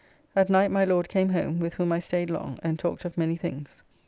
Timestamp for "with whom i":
1.59-1.99